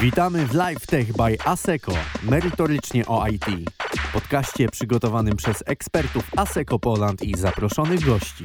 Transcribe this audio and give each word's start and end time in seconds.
Witamy 0.00 0.46
w 0.46 0.54
Live 0.54 0.86
Tech 0.86 1.12
by 1.12 1.36
ASECO, 1.44 1.92
merytorycznie 2.22 3.06
o 3.06 3.26
IT. 3.26 3.44
Podcaście 4.12 4.68
przygotowanym 4.68 5.36
przez 5.36 5.62
ekspertów 5.66 6.30
ASECO 6.36 6.78
Poland 6.78 7.22
i 7.22 7.38
zaproszonych 7.38 8.04
gości. 8.04 8.44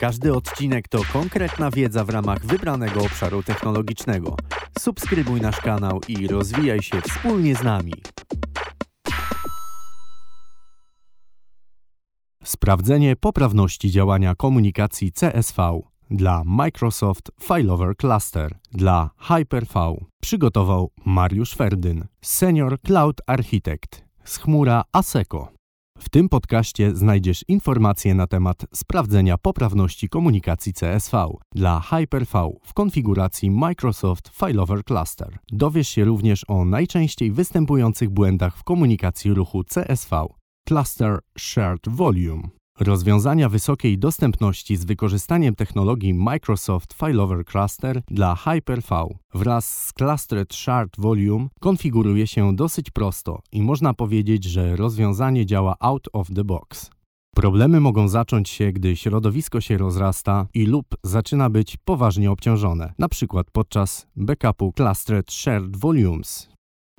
Każdy 0.00 0.34
odcinek 0.34 0.88
to 0.88 1.00
konkretna 1.12 1.70
wiedza 1.70 2.04
w 2.04 2.10
ramach 2.10 2.46
wybranego 2.46 3.00
obszaru 3.00 3.42
technologicznego. 3.42 4.36
Subskrybuj 4.78 5.40
nasz 5.40 5.60
kanał 5.60 6.00
i 6.08 6.28
rozwijaj 6.28 6.82
się 6.82 7.00
wspólnie 7.00 7.54
z 7.54 7.62
nami. 7.62 7.92
Sprawdzenie 12.44 13.16
poprawności 13.16 13.90
działania 13.90 14.34
komunikacji 14.34 15.12
CSV 15.12 15.80
dla 16.10 16.42
Microsoft 16.44 17.30
Failover 17.40 17.96
Cluster 17.96 18.58
dla 18.72 19.10
Hyper-V 19.18 20.04
przygotował 20.22 20.90
Mariusz 21.04 21.54
Ferdyn, 21.54 22.04
Senior 22.20 22.80
Cloud 22.80 23.20
Architect 23.26 24.04
z 24.24 24.36
chmura 24.36 24.84
ASECO. 24.92 25.48
W 25.98 26.08
tym 26.08 26.28
podcaście 26.28 26.96
znajdziesz 26.96 27.44
informacje 27.48 28.14
na 28.14 28.26
temat 28.26 28.66
sprawdzenia 28.74 29.38
poprawności 29.38 30.08
komunikacji 30.08 30.72
CSV 30.72 31.26
dla 31.54 31.80
Hyper-V 31.80 32.50
w 32.62 32.74
konfiguracji 32.74 33.50
Microsoft 33.50 34.28
Failover 34.28 34.84
Cluster. 34.84 35.38
Dowiesz 35.52 35.88
się 35.88 36.04
również 36.04 36.44
o 36.48 36.64
najczęściej 36.64 37.32
występujących 37.32 38.10
błędach 38.10 38.56
w 38.56 38.64
komunikacji 38.64 39.34
ruchu 39.34 39.64
CSV 39.64 40.26
Cluster 40.68 41.18
Shared 41.38 41.88
Volume. 41.88 42.42
Rozwiązania 42.80 43.48
wysokiej 43.48 43.98
dostępności 43.98 44.76
z 44.76 44.84
wykorzystaniem 44.84 45.54
technologii 45.54 46.14
Microsoft 46.14 46.94
Failover 46.94 47.44
Cluster 47.44 48.02
dla 48.10 48.34
Hyper-V 48.34 49.08
wraz 49.34 49.86
z 49.86 49.92
Clustered 49.92 50.54
Shard 50.54 50.90
Volume 50.98 51.48
konfiguruje 51.60 52.26
się 52.26 52.56
dosyć 52.56 52.90
prosto 52.90 53.42
i 53.52 53.62
można 53.62 53.94
powiedzieć, 53.94 54.44
że 54.44 54.76
rozwiązanie 54.76 55.46
działa 55.46 55.76
out 55.80 56.08
of 56.12 56.28
the 56.34 56.44
box. 56.44 56.90
Problemy 57.34 57.80
mogą 57.80 58.08
zacząć 58.08 58.48
się, 58.48 58.72
gdy 58.72 58.96
środowisko 58.96 59.60
się 59.60 59.78
rozrasta 59.78 60.46
i 60.54 60.66
lub 60.66 60.86
zaczyna 61.02 61.50
być 61.50 61.76
poważnie 61.84 62.30
obciążone, 62.30 62.92
np. 62.98 63.42
podczas 63.52 64.06
backupu 64.16 64.72
Clustered 64.72 65.32
Shared 65.32 65.76
Volumes. 65.76 66.57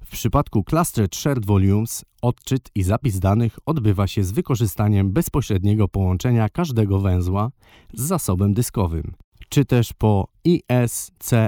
W 0.09 0.11
przypadku 0.11 0.63
Clustered 0.63 1.15
Shared 1.15 1.45
Volumes 1.45 2.05
odczyt 2.21 2.71
i 2.75 2.83
zapis 2.83 3.19
danych 3.19 3.59
odbywa 3.65 4.07
się 4.07 4.23
z 4.23 4.31
wykorzystaniem 4.31 5.11
bezpośredniego 5.11 5.87
połączenia 5.87 6.49
każdego 6.49 6.99
węzła 6.99 7.51
z 7.93 8.01
zasobem 8.01 8.53
dyskowym, 8.53 9.13
czy 9.49 9.65
też 9.65 9.93
po 9.93 10.27
ISCSII 10.43 11.41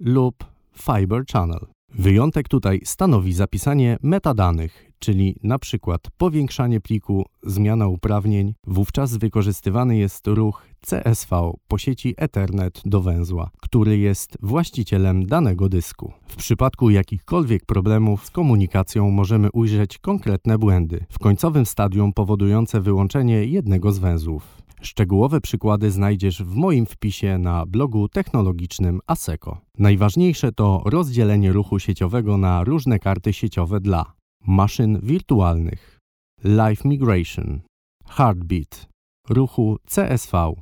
lub 0.00 0.44
Fiber 0.76 1.24
Channel. 1.32 1.66
Wyjątek 1.94 2.48
tutaj 2.48 2.80
stanowi 2.84 3.32
zapisanie 3.32 3.96
metadanych, 4.02 4.92
czyli 4.98 5.36
na 5.42 5.58
przykład 5.58 6.00
powiększanie 6.16 6.80
pliku, 6.80 7.24
zmiana 7.42 7.86
uprawnień, 7.86 8.54
wówczas 8.66 9.16
wykorzystywany 9.16 9.96
jest 9.96 10.26
ruch 10.26 10.66
CSV 10.86 11.52
po 11.68 11.78
sieci 11.78 12.14
Ethernet 12.16 12.82
do 12.84 13.00
węzła, 13.00 13.50
który 13.60 13.98
jest 13.98 14.38
właścicielem 14.42 15.26
danego 15.26 15.68
dysku. 15.68 16.12
W 16.28 16.36
przypadku 16.36 16.90
jakichkolwiek 16.90 17.66
problemów 17.66 18.26
z 18.26 18.30
komunikacją 18.30 19.10
możemy 19.10 19.52
ujrzeć 19.52 19.98
konkretne 19.98 20.58
błędy 20.58 21.04
w 21.10 21.18
końcowym 21.18 21.66
stadium 21.66 22.12
powodujące 22.12 22.80
wyłączenie 22.80 23.44
jednego 23.44 23.92
z 23.92 23.98
węzłów. 23.98 24.62
Szczegółowe 24.80 25.40
przykłady 25.40 25.90
znajdziesz 25.90 26.42
w 26.42 26.54
moim 26.54 26.86
wpisie 26.86 27.38
na 27.38 27.66
blogu 27.66 28.08
technologicznym 28.08 29.00
ASECO. 29.06 29.58
Najważniejsze 29.78 30.52
to 30.52 30.82
rozdzielenie 30.84 31.52
ruchu 31.52 31.78
sieciowego 31.78 32.38
na 32.38 32.64
różne 32.64 32.98
karty 32.98 33.32
sieciowe 33.32 33.80
dla 33.80 34.12
maszyn 34.46 35.00
wirtualnych, 35.02 35.98
Live 36.44 36.84
Migration, 36.84 37.60
Heartbeat, 38.06 38.88
ruchu 39.28 39.76
CSV, 39.86 40.52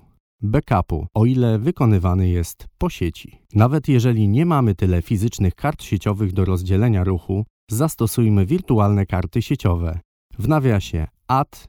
backupu, 0.44 1.06
o 1.14 1.26
ile 1.26 1.58
wykonywany 1.58 2.28
jest 2.28 2.66
po 2.78 2.90
sieci. 2.90 3.38
Nawet 3.54 3.88
jeżeli 3.88 4.28
nie 4.28 4.46
mamy 4.46 4.74
tyle 4.74 5.02
fizycznych 5.02 5.54
kart 5.54 5.82
sieciowych 5.82 6.32
do 6.32 6.44
rozdzielenia 6.44 7.04
ruchu, 7.04 7.44
zastosujmy 7.70 8.46
wirtualne 8.46 9.06
karty 9.06 9.42
sieciowe. 9.42 10.00
W 10.38 10.48
nawiasie 10.48 11.06
AD, 11.28 11.68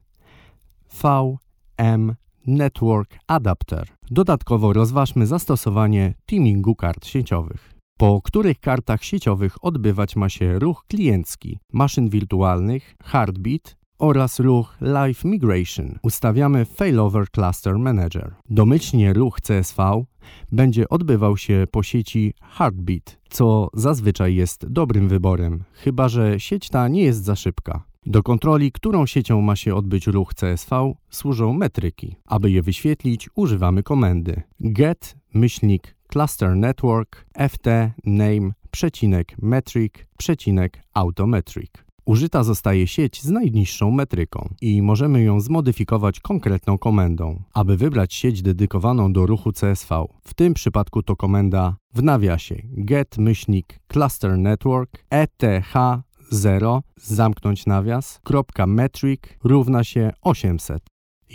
VM, 1.02 2.16
Network 2.47 3.18
Adapter. 3.28 3.88
Dodatkowo 4.12 4.74
rozważmy 4.74 5.28
zastosowanie 5.28 6.14
teamingu 6.25 6.75
kart 6.75 7.06
sieciowych. 7.06 7.72
Po 7.97 8.22
których 8.22 8.59
kartach 8.59 9.03
sieciowych 9.03 9.66
odbywać 9.66 10.16
ma 10.16 10.30
się 10.30 10.59
ruch 10.59 10.85
kliencki, 10.88 11.59
maszyn 11.74 12.09
wirtualnych, 12.09 12.96
Heartbeat 13.03 13.75
oraz 14.00 14.40
ruch 14.40 14.78
Live 14.82 15.26
Migration 15.26 16.00
ustawiamy 16.02 16.66
Failover 16.66 17.32
Cluster 17.32 17.80
Manager. 17.80 18.36
Domyślnie 18.50 19.14
ruch 19.14 19.42
CSV 19.42 20.04
będzie 20.52 20.90
odbywał 20.90 21.38
się 21.38 21.68
po 21.72 21.84
sieci 21.84 22.34
Heartbeat, 22.42 23.18
co 23.30 23.70
zazwyczaj 23.74 24.36
jest 24.36 24.68
dobrym 24.68 25.08
wyborem, 25.08 25.64
chyba 25.74 26.10
że 26.10 26.40
sieć 26.40 26.70
ta 26.70 26.88
nie 26.88 27.04
jest 27.04 27.24
za 27.24 27.36
szybka. 27.36 27.84
Do 28.06 28.24
kontroli, 28.24 28.72
którą 28.72 29.06
siecią 29.06 29.42
ma 29.42 29.56
się 29.56 29.76
odbyć 29.76 30.08
ruch 30.08 30.34
CSV, 30.34 30.94
służą 31.10 31.54
metryki. 31.54 32.16
Aby 32.26 32.52
je 32.52 32.62
wyświetlić, 32.62 33.30
używamy 33.36 33.84
komendy 33.84 34.42
get 34.60 35.16
myślnik 35.34 35.96
cluster 36.08 36.56
network 36.56 37.26
ft 37.38 37.92
name 38.06 38.52
przecinek 38.72 39.36
metric 39.42 39.94
przecinek 40.18 40.82
autometric. 40.94 41.84
Użyta 42.06 42.44
zostaje 42.44 42.88
sieć 42.88 43.22
z 43.22 43.30
najniższą 43.30 43.92
metryką 43.92 44.54
i 44.62 44.82
możemy 44.82 45.24
ją 45.24 45.40
zmodyfikować 45.40 46.20
konkretną 46.20 46.78
komendą, 46.78 47.44
aby 47.54 47.78
wybrać 47.78 48.14
sieć 48.14 48.42
dedykowaną 48.42 49.14
do 49.14 49.26
ruchu 49.26 49.52
CSV. 49.52 50.06
W 50.24 50.34
tym 50.34 50.54
przypadku 50.54 51.04
to 51.04 51.16
komenda 51.16 51.76
w 51.94 52.04
nawiasie 52.04 52.56
get 52.64 53.18
myślnik 53.18 53.80
cluster 53.88 54.38
network 54.38 55.06
eth 55.10 55.46
0 56.30 56.84
zamknąć 56.98 57.66
nawias 57.66 58.22
metric 58.68 59.22
równa 59.44 59.84
się 59.84 60.12
800. 60.22 60.84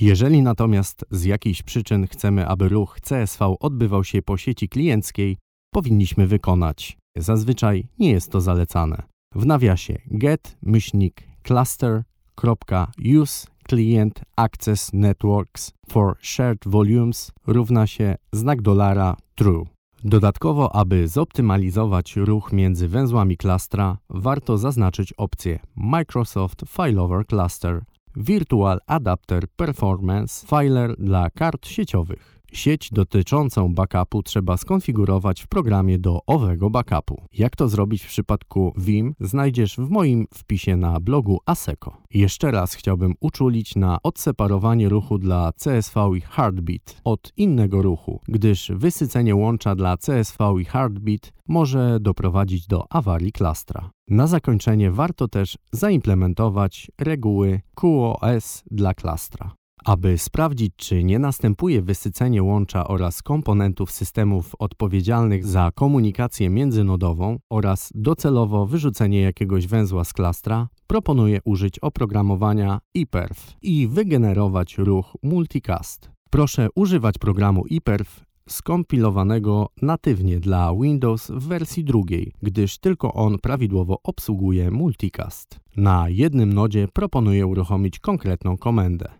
Jeżeli 0.00 0.42
natomiast 0.42 1.04
z 1.10 1.24
jakichś 1.24 1.62
przyczyn 1.62 2.06
chcemy, 2.06 2.48
aby 2.48 2.68
ruch 2.68 3.00
CSV 3.00 3.54
odbywał 3.60 4.04
się 4.04 4.22
po 4.22 4.36
sieci 4.36 4.68
klienckiej, 4.68 5.38
powinniśmy 5.74 6.26
wykonać. 6.26 6.98
Zazwyczaj 7.16 7.88
nie 7.98 8.10
jest 8.10 8.32
to 8.32 8.40
zalecane. 8.40 9.09
W 9.34 9.46
nawiasie 9.46 9.98
get 10.06 10.56
myślnik 10.62 11.22
cluster.use 11.42 13.46
client 13.68 14.20
access 14.36 14.92
networks 14.92 15.72
for 15.88 16.16
shared 16.22 16.58
volumes 16.66 17.32
równa 17.46 17.86
się 17.86 18.16
znak 18.32 18.62
dolara 18.62 19.16
true. 19.34 19.66
Dodatkowo, 20.04 20.76
aby 20.76 21.08
zoptymalizować 21.08 22.16
ruch 22.16 22.52
między 22.52 22.88
węzłami 22.88 23.36
klastra, 23.36 23.98
warto 24.08 24.58
zaznaczyć 24.58 25.12
opcję 25.12 25.58
Microsoft 25.76 26.62
Failover 26.66 27.26
Cluster 27.26 27.82
Virtual 28.16 28.78
Adapter 28.86 29.48
Performance 29.56 30.46
Filer 30.46 30.96
dla 30.96 31.30
kart 31.30 31.66
sieciowych. 31.66 32.39
Sieć 32.52 32.90
dotyczącą 32.92 33.74
backupu 33.74 34.22
trzeba 34.22 34.56
skonfigurować 34.56 35.42
w 35.42 35.46
programie 35.46 35.98
do 35.98 36.20
owego 36.26 36.70
backupu. 36.70 37.22
Jak 37.32 37.56
to 37.56 37.68
zrobić 37.68 38.02
w 38.02 38.08
przypadku 38.08 38.72
Vim 38.76 39.14
znajdziesz 39.20 39.76
w 39.76 39.90
moim 39.90 40.26
wpisie 40.34 40.76
na 40.76 41.00
blogu 41.00 41.40
ASECO. 41.46 41.96
Jeszcze 42.14 42.50
raz 42.50 42.74
chciałbym 42.74 43.14
uczulić 43.20 43.76
na 43.76 43.98
odseparowanie 44.02 44.88
ruchu 44.88 45.18
dla 45.18 45.52
CSV 45.52 46.10
i 46.16 46.20
Heartbeat 46.20 47.00
od 47.04 47.32
innego 47.36 47.82
ruchu, 47.82 48.20
gdyż 48.28 48.72
wysycenie 48.74 49.36
łącza 49.36 49.74
dla 49.74 49.96
CSV 49.96 50.54
i 50.60 50.64
Heartbeat 50.64 51.32
może 51.48 52.00
doprowadzić 52.00 52.66
do 52.66 52.92
awarii 52.92 53.32
klastra. 53.32 53.90
Na 54.08 54.26
zakończenie 54.26 54.90
warto 54.90 55.28
też 55.28 55.58
zaimplementować 55.72 56.90
reguły 56.98 57.60
QoS 57.74 58.64
dla 58.70 58.94
klastra. 58.94 59.59
Aby 59.84 60.18
sprawdzić, 60.18 60.72
czy 60.76 61.04
nie 61.04 61.18
następuje 61.18 61.82
wysycenie 61.82 62.42
łącza 62.42 62.88
oraz 62.88 63.22
komponentów 63.22 63.90
systemów 63.90 64.54
odpowiedzialnych 64.58 65.46
za 65.46 65.70
komunikację 65.74 66.50
międzynodową 66.50 67.38
oraz 67.50 67.90
docelowo 67.94 68.66
wyrzucenie 68.66 69.20
jakiegoś 69.20 69.66
węzła 69.66 70.04
z 70.04 70.12
klastra, 70.12 70.68
proponuję 70.86 71.40
użyć 71.44 71.78
oprogramowania 71.78 72.78
iPerf 72.94 73.56
i 73.62 73.88
wygenerować 73.88 74.78
ruch 74.78 75.16
multicast. 75.22 76.10
Proszę 76.30 76.68
używać 76.74 77.18
programu 77.18 77.66
iPerf 77.66 78.24
skompilowanego 78.48 79.68
natywnie 79.82 80.40
dla 80.40 80.74
Windows 80.74 81.30
w 81.30 81.48
wersji 81.48 81.84
drugiej, 81.84 82.32
gdyż 82.42 82.78
tylko 82.78 83.12
on 83.12 83.38
prawidłowo 83.38 83.98
obsługuje 84.04 84.70
multicast. 84.70 85.60
Na 85.76 86.08
jednym 86.08 86.52
nodzie 86.52 86.88
proponuję 86.92 87.46
uruchomić 87.46 87.98
konkretną 87.98 88.56
komendę 88.56 89.19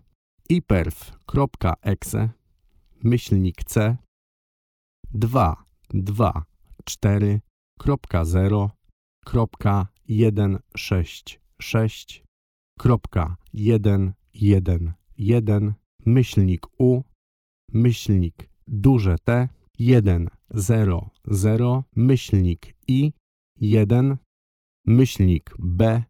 iperf.exe 0.51 2.29
myślnik 3.03 3.65
c 3.65 3.97
2 5.15 5.71
2, 5.95 6.45
4, 6.85 7.41
0, 8.25 8.71
1, 10.09 10.59
6, 10.77 11.41
6, 11.61 12.23
1, 13.53 14.15
1, 14.35 14.95
1, 15.19 15.75
myślnik 16.07 16.67
U, 16.79 17.03
myślnik 17.73 18.51
duże 18.67 19.19
T, 19.19 19.49
1, 19.79 20.29
0, 20.55 21.11
0, 21.27 21.85
myślnik 21.97 22.77
I, 22.89 23.13
1, 23.61 24.17
myślnik 24.87 25.55
B, 25.59 26.03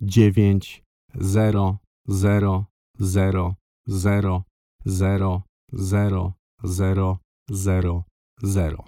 9, 0.00 0.82
0, 1.14 1.78
0, 2.08 2.64
0, 2.98 3.54
0, 3.86 4.42
0, 4.84 5.42
0, 5.72 6.32
0, 6.64 7.18
0, 7.50 8.04
0. 8.42 8.84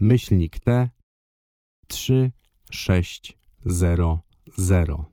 Myślnik 0.00 0.60
T 0.60 0.90
3, 1.88 2.32
6, 2.70 3.38
0, 3.64 4.20
0. 4.56 5.04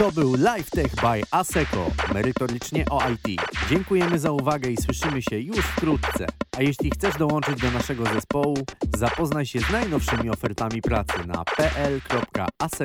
To 0.00 0.12
był 0.12 0.34
LiveTech 0.34 0.94
by 0.94 1.22
ASECO, 1.30 1.90
merytorycznie 2.14 2.84
o 2.90 3.00
IT. 3.10 3.42
Dziękujemy 3.70 4.18
za 4.18 4.30
uwagę 4.30 4.70
i 4.70 4.76
słyszymy 4.76 5.22
się 5.22 5.38
już 5.38 5.58
wkrótce. 5.58 6.26
A 6.58 6.62
jeśli 6.62 6.90
chcesz 6.90 7.16
dołączyć 7.16 7.60
do 7.60 7.70
naszego 7.70 8.04
zespołu, 8.04 8.58
zapoznaj 8.96 9.46
się 9.46 9.60
z 9.60 9.70
najnowszymi 9.70 10.30
ofertami 10.30 10.82
pracy 10.82 11.14
na 11.26 11.44
pl.aseco.com 11.56 12.84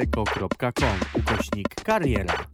ukośnik 1.13 1.75
kariera. 1.83 2.45